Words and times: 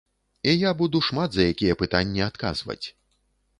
І 0.43 0.53
я 0.55 0.71
буду 0.79 1.01
шмат 1.09 1.29
за 1.37 1.45
якія 1.51 1.77
пытанні 1.83 2.27
адказваць. 2.31 2.81